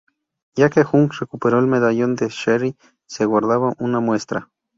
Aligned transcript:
Ya 0.55 0.71
que 0.71 0.81
Hunk 0.83 1.13
recuperó 1.19 1.59
el 1.59 1.67
medallón 1.67 2.15
de 2.15 2.29
Sherry 2.29 2.75
que 3.07 3.25
guardaba 3.25 3.75
una 3.77 3.99
muestra. 3.99 4.49